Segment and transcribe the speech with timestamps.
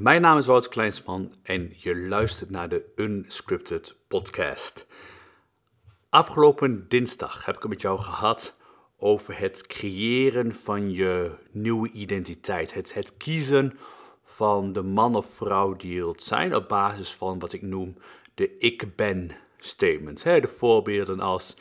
[0.00, 4.86] Mijn naam is Wouter Kleinsman en je luistert naar de Unscripted Podcast.
[6.08, 8.56] Afgelopen dinsdag heb ik het met jou gehad
[8.96, 12.74] over het creëren van je nieuwe identiteit.
[12.74, 13.78] Het, het kiezen
[14.24, 17.96] van de man of vrouw die je wilt zijn op basis van wat ik noem
[18.34, 20.22] de ik ben statements.
[20.22, 21.56] De voorbeelden als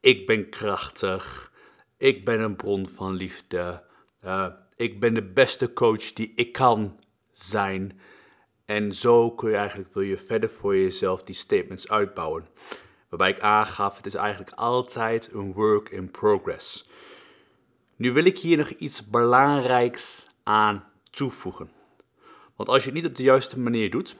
[0.00, 1.52] ik ben krachtig,
[1.96, 3.82] ik ben een bron van liefde,
[4.24, 4.46] uh,
[4.76, 6.96] ik ben de beste coach die ik kan
[7.44, 8.00] zijn.
[8.64, 12.48] En zo kun je eigenlijk, wil je verder voor jezelf die statements uitbouwen.
[13.08, 16.88] Waarbij ik aangaf, het is eigenlijk altijd een work in progress.
[17.96, 21.70] Nu wil ik hier nog iets belangrijks aan toevoegen.
[22.56, 24.16] Want als je het niet op de juiste manier doet,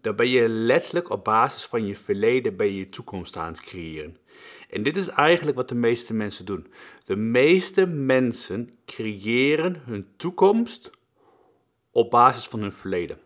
[0.00, 3.60] dan ben je letterlijk op basis van je verleden ben je, je toekomst aan het
[3.60, 4.16] creëren.
[4.70, 6.66] En dit is eigenlijk wat de meeste mensen doen.
[7.04, 10.90] De meeste mensen creëren hun toekomst
[11.96, 13.18] op basis van hun verleden.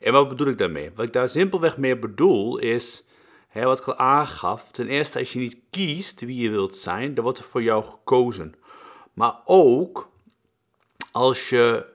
[0.00, 0.90] En wat bedoel ik daarmee?
[0.94, 3.04] Wat ik daar simpelweg mee bedoel is,
[3.48, 7.14] hè, wat ik al aangaf, ten eerste als je niet kiest wie je wilt zijn,
[7.14, 8.54] dan wordt er voor jou gekozen.
[9.12, 10.10] Maar ook
[11.12, 11.86] als je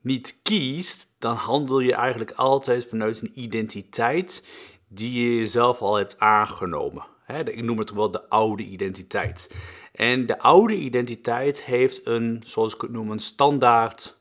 [0.00, 4.42] niet kiest, dan handel je eigenlijk altijd vanuit een identiteit
[4.88, 7.04] die je jezelf al hebt aangenomen.
[7.44, 9.50] ik noem het wel de oude identiteit.
[9.92, 14.16] En de oude identiteit heeft een, zoals ik het noem, een standaard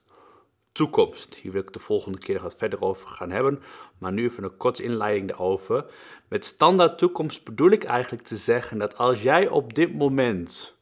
[0.74, 1.36] toekomst.
[1.36, 3.62] Hier wil ik de volgende keer wat verder over gaan hebben,
[3.98, 5.86] maar nu even een korte inleiding erover.
[6.28, 10.78] Met standaard toekomst bedoel ik eigenlijk te zeggen dat als jij op dit moment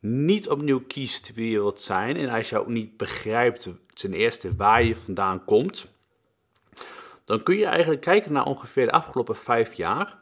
[0.00, 4.56] niet opnieuw kiest wie je wilt zijn en als je ook niet begrijpt ten eerste
[4.56, 5.88] waar je vandaan komt,
[7.24, 10.18] dan kun je eigenlijk kijken naar ongeveer de afgelopen vijf jaar.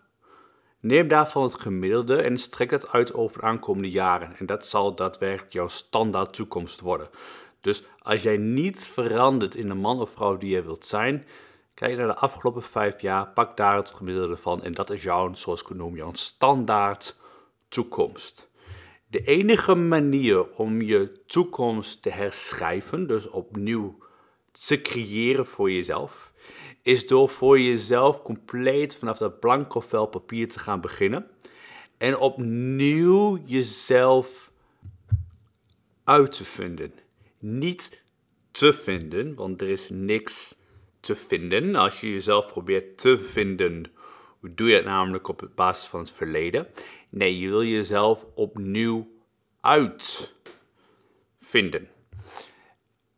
[0.81, 4.37] Neem daarvan het gemiddelde en strek het uit over de aankomende jaren.
[4.39, 7.09] En dat zal daadwerkelijk jouw standaard toekomst worden.
[7.61, 11.27] Dus als jij niet verandert in de man of vrouw die je wilt zijn,
[11.75, 15.35] kijk naar de afgelopen vijf jaar, pak daar het gemiddelde van en dat is jouw,
[15.35, 17.17] zoals ik het noem, jouw standaard
[17.69, 18.48] toekomst.
[19.08, 23.98] De enige manier om je toekomst te herschrijven, dus opnieuw
[24.51, 26.33] te creëren voor jezelf,
[26.83, 31.30] is door voor jezelf compleet vanaf dat blanco vel papier te gaan beginnen
[31.98, 34.51] en opnieuw jezelf
[36.05, 36.92] uit te vinden
[37.39, 38.02] niet
[38.51, 40.57] te vinden, want er is niks
[41.01, 41.74] te vinden.
[41.74, 43.85] Als je jezelf probeert te vinden,
[44.41, 46.67] doe je het namelijk op basis van het verleden.
[47.08, 49.11] Nee, je wil jezelf opnieuw
[49.61, 50.35] uitvinden.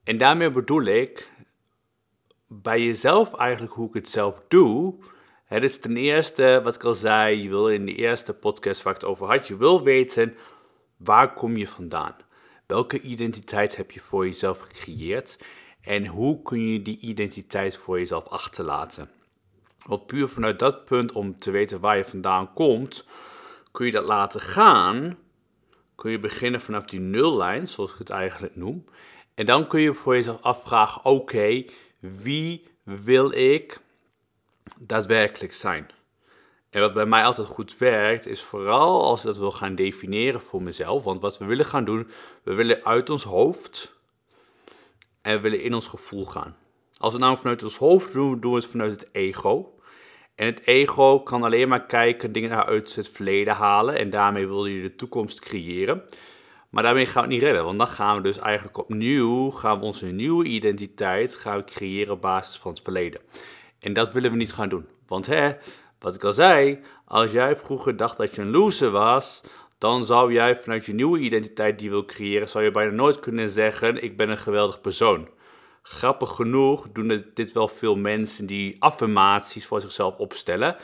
[0.04, 1.30] En daarmee bedoel ik
[2.46, 4.94] bij jezelf eigenlijk hoe ik het zelf doe.
[5.44, 8.94] Het is ten eerste, wat ik al zei, je wil in de eerste podcast waar
[8.94, 10.36] ik het over had, je wil weten
[10.96, 12.16] waar kom je vandaan.
[12.68, 15.38] Welke identiteit heb je voor jezelf gecreëerd
[15.80, 19.10] en hoe kun je die identiteit voor jezelf achterlaten?
[19.86, 23.06] Want puur vanuit dat punt om te weten waar je vandaan komt,
[23.72, 25.18] kun je dat laten gaan.
[25.94, 28.84] Kun je beginnen vanaf die nullijn, zoals ik het eigenlijk noem.
[29.34, 31.64] En dan kun je voor jezelf afvragen: oké,
[31.98, 33.80] wie wil ik
[34.78, 35.90] daadwerkelijk zijn?
[36.78, 40.40] En wat bij mij altijd goed werkt, is vooral als ik dat wil gaan definiëren
[40.40, 41.04] voor mezelf.
[41.04, 42.08] Want wat we willen gaan doen,
[42.42, 44.00] we willen uit ons hoofd
[45.22, 46.56] en we willen in ons gevoel gaan.
[46.98, 49.78] Als we het nou vanuit ons hoofd doen, doen we het vanuit het ego.
[50.34, 53.98] En het ego kan alleen maar kijken, dingen uit het verleden halen.
[53.98, 56.02] En daarmee wil je de toekomst creëren.
[56.70, 57.64] Maar daarmee gaan we het niet redden.
[57.64, 62.12] Want dan gaan we dus eigenlijk opnieuw, gaan we onze nieuwe identiteit gaan we creëren
[62.12, 63.20] op basis van het verleden.
[63.78, 64.86] En dat willen we niet gaan doen.
[65.06, 65.52] Want hè,
[65.98, 69.42] wat ik al zei, als jij vroeger dacht dat je een loser was,
[69.78, 73.20] dan zou jij vanuit je nieuwe identiteit die je wil creëren, zou je bijna nooit
[73.20, 75.28] kunnen zeggen: Ik ben een geweldig persoon.
[75.82, 80.76] Grappig genoeg doen dit wel veel mensen die affirmaties voor zichzelf opstellen.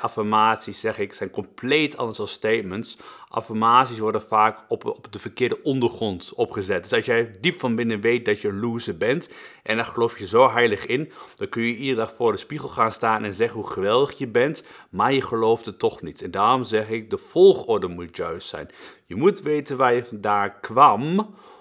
[0.00, 2.98] Affirmaties, zeg ik, zijn compleet anders dan statements.
[3.28, 6.82] Affirmaties worden vaak op, op de verkeerde ondergrond opgezet.
[6.82, 9.30] Dus als jij diep van binnen weet dat je loser bent
[9.62, 12.68] en daar geloof je zo heilig in, dan kun je iedere dag voor de spiegel
[12.68, 16.22] gaan staan en zeggen hoe geweldig je bent, maar je gelooft het toch niet.
[16.22, 18.68] En daarom zeg ik, de volgorde moet juist zijn.
[19.06, 21.18] Je moet weten waar je vandaan kwam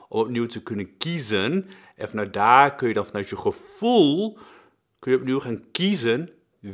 [0.10, 1.70] om opnieuw te kunnen kiezen.
[1.96, 4.38] En vanuit daar kun je dan vanuit je gevoel
[5.00, 6.30] kun je opnieuw gaan kiezen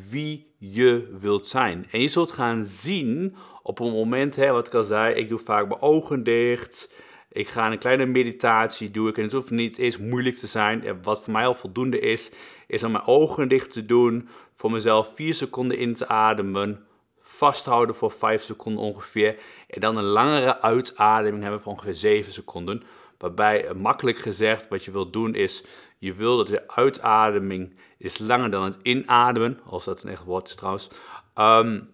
[0.09, 1.87] wie je wilt zijn.
[1.91, 5.39] En je zult gaan zien op een moment, hè, wat ik al zei, ik doe
[5.39, 6.89] vaak mijn ogen dicht.
[7.31, 9.13] Ik ga een kleine meditatie doen.
[9.13, 11.01] En het hoeft niet eens moeilijk te zijn.
[11.03, 12.31] Wat voor mij al voldoende is,
[12.67, 14.29] is om mijn ogen dicht te doen.
[14.55, 16.85] Voor mezelf 4 seconden in te ademen.
[17.19, 19.35] Vasthouden voor 5 seconden ongeveer.
[19.67, 22.83] En dan een langere uitademing hebben van ongeveer 7 seconden.
[23.21, 25.63] Waarbij, makkelijk gezegd, wat je wilt doen is,
[25.97, 30.47] je wil dat de uitademing is langer dan het inademen, als dat een echt woord
[30.47, 30.89] is trouwens.
[31.35, 31.89] Um,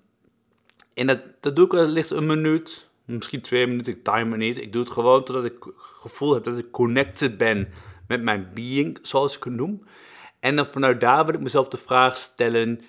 [0.94, 4.58] en dat, dat doe ik licht een minuut, misschien twee minuten, ik timer niet.
[4.58, 7.70] Ik doe het gewoon totdat ik het gevoel heb dat ik connected ben
[8.08, 9.84] met mijn being, zoals ik het noem.
[10.40, 12.82] En dan vanuit daar wil ik mezelf de vraag stellen,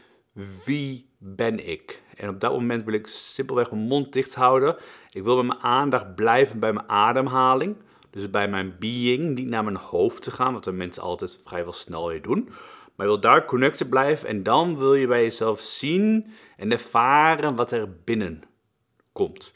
[0.64, 2.02] wie ben ik?
[2.16, 4.76] En op dat moment wil ik simpelweg mijn mond dicht houden.
[5.10, 7.76] Ik wil met mijn aandacht blijven bij mijn ademhaling.
[8.10, 11.72] Dus bij mijn being, niet naar mijn hoofd te gaan, wat de mensen altijd vrijwel
[11.72, 12.48] snel weer doen.
[12.94, 16.26] Maar je wil daar connected blijven en dan wil je bij jezelf zien
[16.56, 18.42] en ervaren wat er binnen
[19.12, 19.52] komt.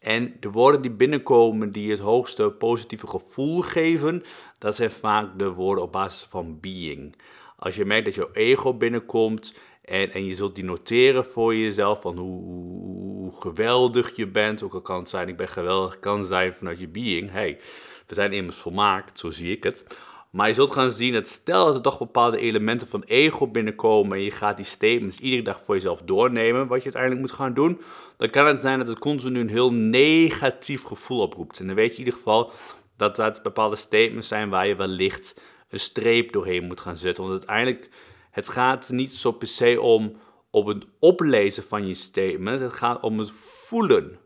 [0.00, 4.22] En de woorden die binnenkomen, die het hoogste positieve gevoel geven,
[4.58, 7.16] dat zijn vaak de woorden op basis van being.
[7.56, 12.00] Als je merkt dat jouw ego binnenkomt en, en je zult die noteren voor jezelf
[12.00, 16.24] van hoe, hoe, geweldig je bent, ook al kan het zijn ik ben geweldig, kan
[16.24, 17.30] zijn vanuit je being.
[17.30, 17.60] Hey,
[18.06, 19.98] we zijn immers volmaakt, zo zie ik het.
[20.30, 24.16] Maar je zult gaan zien dat stel dat er toch bepaalde elementen van ego binnenkomen
[24.16, 27.54] en je gaat die statements iedere dag voor jezelf doornemen, wat je uiteindelijk moet gaan
[27.54, 27.80] doen,
[28.16, 31.60] dan kan het zijn dat het continu een heel negatief gevoel oproept.
[31.60, 32.52] En dan weet je in ieder geval
[32.96, 37.24] dat dat bepaalde statements zijn waar je wellicht een streep doorheen moet gaan zetten.
[37.24, 37.90] Want uiteindelijk,
[38.30, 40.16] het gaat niet zo per se om
[40.50, 44.18] op het oplezen van je statement, het gaat om het voelen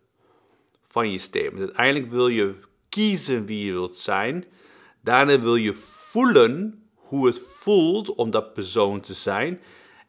[0.83, 1.59] van je statement.
[1.59, 2.55] Uiteindelijk wil je
[2.88, 4.44] kiezen wie je wilt zijn
[5.08, 9.61] Daarna wil je voelen hoe het voelt om dat persoon te zijn.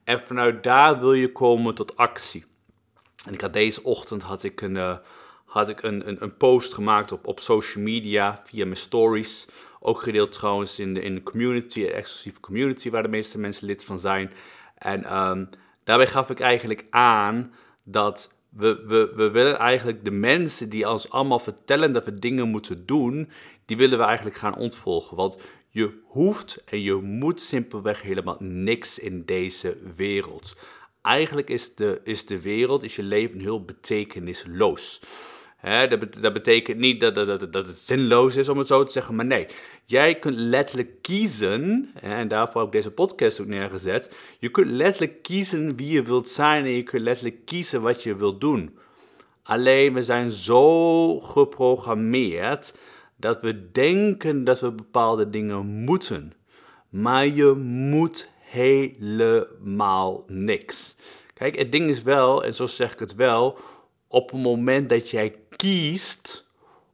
[0.04, 2.46] En vanuit daar wil je komen tot actie.
[3.26, 4.98] En ik had deze ochtend had ik een, uh,
[5.46, 9.48] had ik een, een, post gemaakt op, op social media via mijn stories.
[9.80, 13.84] Ook gedeeld trouwens in de, in de community, exclusieve community waar de meeste mensen lid
[13.84, 14.32] van zijn.
[14.78, 15.50] En um,
[15.84, 17.54] daarbij gaf ik eigenlijk aan
[17.84, 22.48] dat we, we, we willen eigenlijk de mensen die ons allemaal vertellen dat we dingen
[22.48, 23.30] moeten doen,
[23.66, 25.18] die willen we eigenlijk gaan ontvolgen.
[25.18, 30.56] Want je hoeft en je moet simpelweg helemaal niks in deze wereld.
[31.02, 35.02] Eigenlijk is de, is de wereld, is je leven heel betekenisloos.
[35.62, 39.16] Dat, dat, betekent niet dat, dat, dat, het zinloos is om het zo te zeggen,
[39.16, 39.48] maar nee.
[39.86, 44.16] Jij kunt letterlijk kiezen, en daarvoor heb ik deze podcast ook neergezet.
[44.40, 48.16] Je kunt letterlijk kiezen wie je wilt zijn en je kunt letterlijk kiezen wat je
[48.16, 48.78] wilt doen.
[49.44, 52.74] Alleen we zijn zo geprogrammeerd
[53.16, 56.34] dat we denken dat we bepaalde dingen moeten.
[56.90, 60.96] Maar je moet helemaal niks.
[61.34, 63.58] Kijk, het ding is wel, en zo zeg ik het wel,
[64.08, 66.46] op het moment dat jij kiest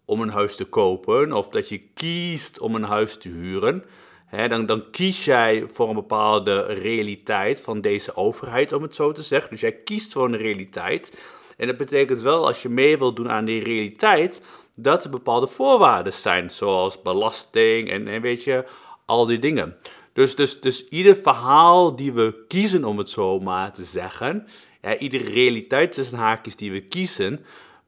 [0.05, 3.83] om een huis te kopen, of dat je kiest om een huis te huren,
[4.25, 9.11] hè, dan, dan kies jij voor een bepaalde realiteit van deze overheid, om het zo
[9.11, 9.49] te zeggen.
[9.49, 11.23] Dus jij kiest voor een realiteit.
[11.57, 14.41] En dat betekent wel, als je mee wilt doen aan die realiteit,
[14.75, 18.65] dat er bepaalde voorwaarden zijn, zoals belasting en, en weet je,
[19.05, 19.75] al die dingen.
[20.13, 24.47] Dus, dus, dus ieder verhaal die we kiezen, om het zo maar te zeggen,
[24.81, 27.45] ja, iedere realiteit tussen haakjes die we kiezen,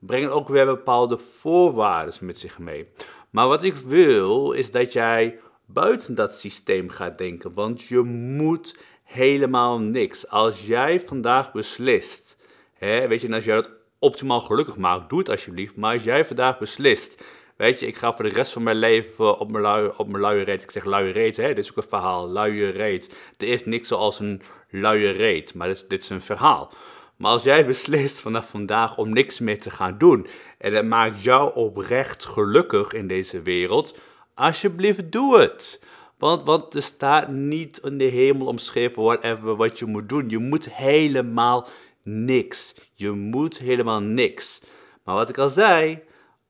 [0.08, 2.88] brengen ook weer bepaalde voorwaarden met zich mee.
[3.30, 8.78] Maar wat ik wil, is dat jij buiten dat systeem gaat denken, want je moet
[9.04, 10.28] helemaal niks.
[10.28, 12.38] Als jij vandaag beslist,
[12.74, 13.70] hè, weet je, en als jij dat
[14.00, 15.76] optimaal gelukkig maakt, doe het alsjeblieft.
[15.76, 17.24] Maar als jij vandaag beslist,
[17.58, 20.24] weet je, ik ga voor de rest van mijn leven op mijn, lui, op mijn
[20.24, 23.16] luie reet, ik zeg luie reet, hè, dit is ook een verhaal, luie reet.
[23.38, 26.72] Er is niks zoals een luie reet, maar dit is een verhaal.
[27.18, 31.24] Maar als jij beslist vanaf vandaag om niks meer te gaan doen en het maakt
[31.24, 34.00] jou oprecht gelukkig in deze wereld,
[34.34, 35.82] alsjeblieft doe het.
[36.18, 40.30] Want, want er staat niet in de hemel omschreven whatever wat je moet doen.
[40.30, 41.68] Je moet helemaal
[42.04, 42.76] niks.
[42.94, 44.62] Je moet helemaal niks.
[45.04, 46.00] Maar wat ik al zei,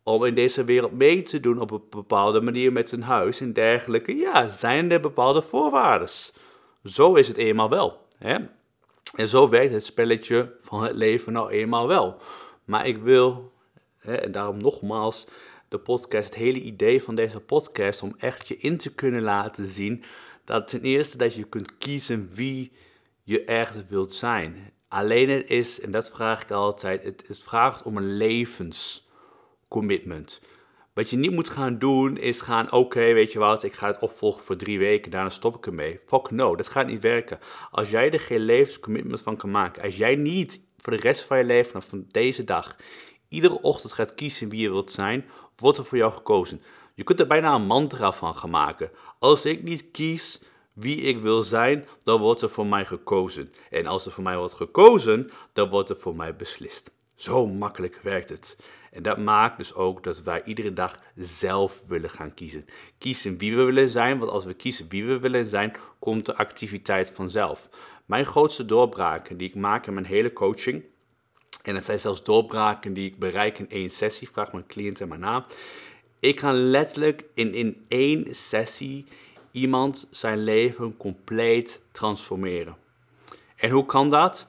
[0.03, 3.53] om in deze wereld mee te doen op een bepaalde manier met een huis en
[3.53, 6.09] dergelijke, ja, zijn er bepaalde voorwaarden.
[6.83, 8.07] Zo is het eenmaal wel.
[8.17, 8.38] Hè?
[9.17, 12.21] En zo werkt het spelletje van het leven nou eenmaal wel.
[12.65, 13.53] Maar ik wil,
[13.97, 15.27] hè, en daarom nogmaals,
[15.67, 19.65] de podcast, het hele idee van deze podcast, om echt je in te kunnen laten
[19.65, 20.03] zien
[20.43, 22.71] dat ten eerste dat je kunt kiezen wie
[23.24, 24.74] je echt wilt zijn.
[24.88, 30.41] Alleen het is, en dat vraag ik altijd, het, het vraagt om een levenscommitment.
[30.98, 34.00] Wat je niet moet gaan doen is gaan, oké, weet je wat, ik ga het
[34.00, 36.00] opvolgen voor drie weken, daarna stop ik ermee.
[36.06, 37.39] Fuck no, dat gaat niet werken.
[37.72, 41.38] Als jij er geen levenscommitment van kan maken, als jij niet voor de rest van
[41.38, 42.75] je leven, van deze dag,
[43.27, 45.25] iedere ochtend gaat kiezen wie je wilt zijn,
[45.56, 46.62] wordt er voor jou gekozen.
[46.94, 48.92] Je kunt er bijna een mantra van gaan maken.
[49.20, 50.42] Als ik niet kies
[50.74, 53.51] wie ik wil zijn, dan wordt er voor mij gekozen.
[53.70, 56.92] En als er voor mij wordt gekozen, dan wordt er voor mij beslist.
[57.16, 58.58] Zo makkelijk werkt het.
[58.98, 62.66] En dat maakt dus ook dat wij iedere dag zelf willen gaan kiezen.
[62.98, 66.36] Kiezen wie we willen zijn, want als we kiezen wie we willen zijn, komt de
[66.36, 67.70] activiteit vanzelf.
[68.06, 70.84] Mijn grootste doorbraken die ik maak in mijn hele coaching,
[71.63, 75.20] en het zijn zelfs doorbraken die ik bereik in één sessie, vraag mijn cliënten maar
[75.20, 75.46] na.
[76.20, 79.06] Ik kan letterlijk in, in één sessie
[79.51, 82.75] iemand zijn leven compleet transformeren.
[83.56, 84.48] En hoe kan dat?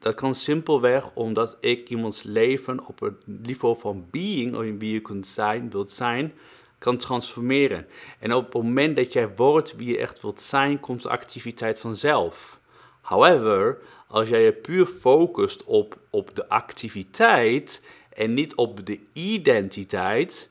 [0.00, 5.00] Dat kan simpelweg omdat ik iemands leven op het niveau van being, of wie je
[5.00, 6.32] kunt zijn, wilt zijn,
[6.78, 7.86] kan transformeren.
[8.18, 11.80] En op het moment dat jij wordt wie je echt wilt zijn, komt de activiteit
[11.80, 12.60] vanzelf.
[13.00, 13.78] However,
[14.08, 20.48] als jij je puur focust op, op de activiteit en niet op de identiteit,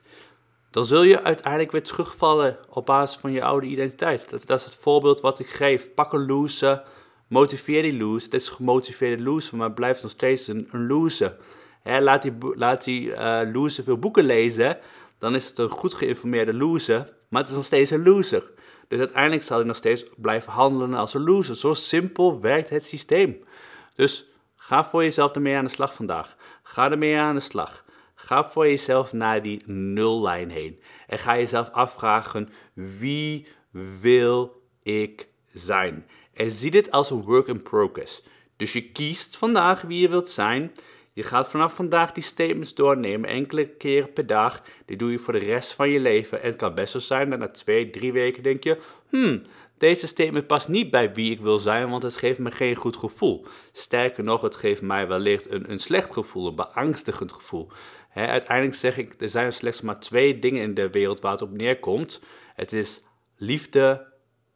[0.70, 4.30] dan zul je uiteindelijk weer terugvallen op basis van je oude identiteit.
[4.30, 5.94] Dat, dat is het voorbeeld wat ik geef.
[5.94, 6.82] Pak een loser,
[7.30, 8.24] motiveer die loser.
[8.24, 11.36] Het is een gemotiveerde loser, maar blijft nog steeds een, loser.
[11.82, 14.78] laat die, laat uh, loser veel boeken lezen,
[15.18, 18.50] dan is het een goed geïnformeerde loser, maar het is nog steeds een loser.
[18.88, 21.56] Dus uiteindelijk zal hij nog steeds blijven handelen als een loser.
[21.56, 23.44] Zo simpel werkt het systeem.
[23.94, 26.36] Dus ga voor jezelf ermee aan de slag vandaag.
[26.62, 27.84] Ga ermee aan de slag.
[28.14, 30.80] Ga voor jezelf naar die nullijn heen.
[31.06, 33.46] En ga jezelf afvragen: wie
[34.00, 36.06] wil ik zijn?
[36.40, 38.22] En zie dit als een work in progress.
[38.56, 40.72] Dus je kiest vandaag wie je wilt zijn.
[41.12, 44.62] Je gaat vanaf vandaag die statements doornemen, enkele keren per dag.
[44.86, 46.42] Die doe je voor de rest van je leven.
[46.42, 48.78] En het kan best wel zijn dat na twee, drie weken denk je:
[49.08, 49.42] hmm,
[49.78, 52.96] deze statement past niet bij wie ik wil zijn, want het geeft me geen goed
[52.96, 53.46] gevoel.
[53.72, 57.68] Sterker nog, het geeft mij wellicht een, een slecht gevoel, een beangstigend gevoel.
[58.14, 61.52] uiteindelijk zeg ik, er zijn slechts maar twee dingen in de wereld waar het op
[61.52, 62.22] neerkomt.
[62.54, 63.02] Het is
[63.36, 64.09] liefde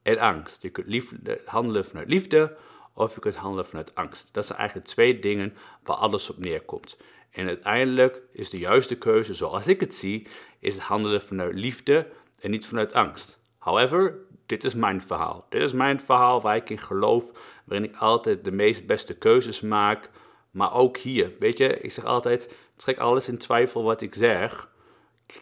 [0.04, 0.62] en angst.
[0.62, 1.12] Je kunt lief,
[1.44, 2.56] handelen vanuit liefde
[2.94, 4.34] of je kunt handelen vanuit angst.
[4.34, 6.96] Dat zijn eigenlijk twee dingen waar alles op neerkomt.
[7.30, 10.26] En uiteindelijk is de juiste keuze, zoals ik het zie,
[10.58, 12.06] is het handelen vanuit liefde
[12.40, 13.38] en niet vanuit angst.
[13.58, 14.14] However,
[14.46, 15.46] dit is mijn verhaal.
[15.48, 17.32] Dit is mijn verhaal waar ik in geloof,
[17.64, 20.10] waarin ik altijd de meest beste keuzes maak.
[20.50, 24.72] Maar ook hier, weet je, ik zeg altijd, trek alles in twijfel wat ik zeg.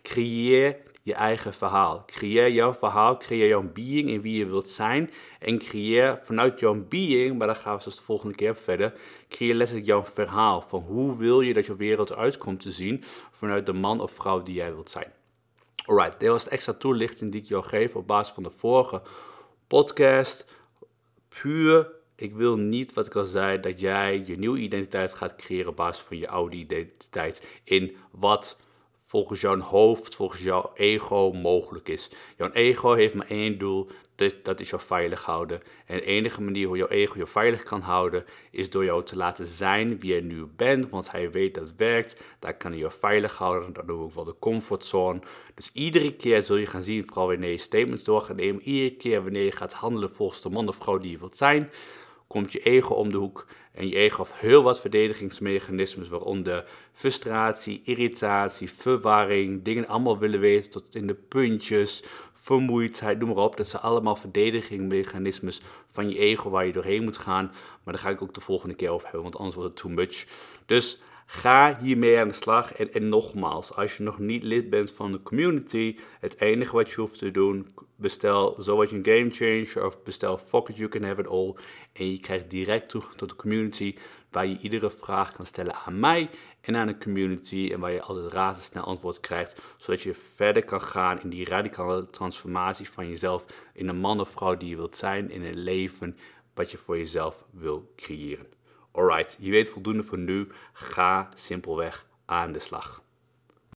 [0.02, 2.04] Creëer je eigen verhaal.
[2.06, 5.10] Creëer jouw verhaal, creëer jouw being in wie je wilt zijn.
[5.38, 8.92] En creëer vanuit jouw being, maar daar gaan we dus de volgende keer verder,
[9.28, 10.60] creëer letterlijk jouw verhaal.
[10.60, 14.42] Van hoe wil je dat je wereld uitkomt te zien vanuit de man of vrouw
[14.42, 15.12] die jij wilt zijn.
[15.84, 19.02] Alright, dit was de extra toelichting die ik jou geef op basis van de vorige
[19.66, 20.56] podcast.
[21.28, 25.68] Puur, ik wil niet, wat ik al zei, dat jij je nieuwe identiteit gaat creëren
[25.68, 27.60] op basis van je oude identiteit.
[27.64, 28.56] In wat
[29.04, 32.11] volgens jouw hoofd, volgens jouw ego mogelijk is.
[32.37, 33.88] Jouw ego heeft maar één doel,
[34.42, 35.62] dat is jou veilig houden.
[35.87, 39.16] En de enige manier hoe jouw ego je veilig kan houden, is door jou te
[39.16, 40.90] laten zijn wie je nu bent.
[40.90, 43.73] Want hij weet dat het werkt, daar kan hij je veilig houden.
[43.73, 45.21] Dat noemen we wel de comfortzone.
[45.54, 48.97] Dus iedere keer zul je gaan zien, vooral wanneer je statements door gaat nemen, iedere
[48.97, 51.71] keer wanneer je gaat handelen volgens de man of vrouw die je wilt zijn,
[52.32, 53.46] komt je ego om de hoek.
[53.72, 60.70] En je ego heeft heel wat verdedigingsmechanismes, waaronder frustratie, irritatie, verwarring, dingen allemaal willen weten
[60.70, 63.56] tot in de puntjes, vermoeidheid, noem maar op.
[63.56, 67.52] Dat zijn allemaal verdedigingsmechanismes van je ego waar je doorheen moet gaan.
[67.82, 69.90] Maar daar ga ik ook de volgende keer over hebben, want anders wordt het too
[69.90, 70.26] much.
[70.66, 71.00] Dus
[71.32, 72.72] Ga hiermee aan de slag.
[72.72, 76.90] En, en nogmaals, als je nog niet lid bent van de community, het enige wat
[76.90, 80.88] je hoeft te doen, bestel Zo je een Game Changer of bestel Fuck It, You
[80.88, 81.54] Can Have It All.
[81.92, 83.94] En je krijgt direct toegang tot de community,
[84.30, 87.70] waar je iedere vraag kan stellen aan mij en aan de community.
[87.72, 92.06] En waar je altijd razendsnel antwoord krijgt, zodat je verder kan gaan in die radicale
[92.06, 96.16] transformatie van jezelf in een man of vrouw die je wilt zijn, in een leven
[96.54, 98.60] wat je voor jezelf wil creëren.
[98.92, 100.49] Alright, je weet voldoende voor nu.
[100.72, 103.02] Ga simpelweg aan de slag.